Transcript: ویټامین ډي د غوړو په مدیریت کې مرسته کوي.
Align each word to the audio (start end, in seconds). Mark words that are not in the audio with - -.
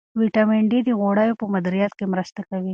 ویټامین 0.19 0.63
ډي 0.71 0.79
د 0.85 0.89
غوړو 0.99 1.37
په 1.39 1.45
مدیریت 1.53 1.91
کې 1.97 2.05
مرسته 2.13 2.41
کوي. 2.49 2.69